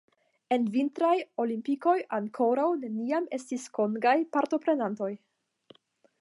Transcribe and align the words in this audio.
En 0.55 0.63
vintraj 0.75 1.11
olimpikoj 1.43 1.93
ankoraŭ 2.19 2.65
neniam 2.87 3.29
estis 3.39 3.69
kongaj 3.79 4.15
partoprenantoj. 4.39 5.13